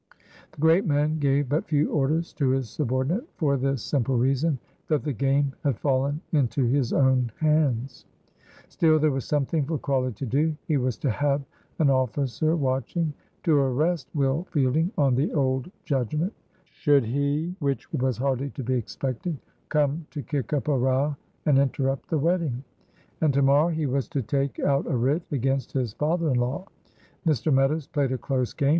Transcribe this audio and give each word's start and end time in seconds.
The 0.53 0.59
great 0.59 0.83
man 0.87 1.19
gave 1.19 1.49
but 1.49 1.67
few 1.67 1.91
orders 1.91 2.33
to 2.33 2.49
his 2.49 2.71
subordinate, 2.71 3.27
for 3.35 3.55
this 3.55 3.83
simple 3.83 4.17
reason, 4.17 4.57
that 4.87 5.03
the 5.03 5.13
game 5.13 5.53
had 5.63 5.77
fallen 5.77 6.21
into 6.31 6.63
his 6.65 6.91
own 6.91 7.31
hands. 7.39 8.07
Still 8.67 8.97
there 8.97 9.11
was 9.11 9.25
something 9.25 9.63
for 9.63 9.77
Crawley 9.77 10.11
to 10.13 10.25
do. 10.25 10.55
He 10.67 10.77
was 10.77 10.97
to 10.97 11.11
have 11.11 11.43
an 11.77 11.91
officer 11.91 12.55
watching 12.55 13.13
to 13.43 13.53
arrest 13.55 14.09
Will 14.15 14.45
Fielding 14.49 14.91
on 14.97 15.13
the 15.13 15.31
old 15.33 15.69
judgment 15.85 16.33
should 16.65 17.05
he, 17.05 17.53
which 17.59 17.93
was 17.93 18.17
hardly 18.17 18.49
to 18.49 18.63
be 18.63 18.73
expected, 18.73 19.37
come 19.69 20.07
to 20.09 20.23
kick 20.23 20.51
up 20.51 20.67
a 20.67 20.75
row 20.79 21.15
and 21.45 21.59
interrupt 21.59 22.09
the 22.09 22.17
wedding. 22.17 22.63
And 23.21 23.31
to 23.35 23.43
morrow 23.43 23.67
he 23.67 23.85
was 23.85 24.07
to 24.07 24.23
take 24.23 24.59
out 24.61 24.87
a 24.87 24.97
writ 24.97 25.21
against 25.31 25.73
his 25.73 25.93
"father 25.93 26.31
in 26.31 26.37
law." 26.37 26.65
Mr. 27.23 27.53
Meadows 27.53 27.85
played 27.85 28.11
a 28.11 28.17
close 28.17 28.51
game. 28.51 28.69